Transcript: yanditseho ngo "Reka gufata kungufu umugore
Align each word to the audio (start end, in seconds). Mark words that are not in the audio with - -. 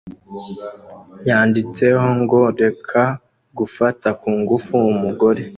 yanditseho 1.29 2.07
ngo 2.21 2.39
"Reka 2.61 3.03
gufata 3.57 4.07
kungufu 4.19 4.75
umugore 4.93 5.43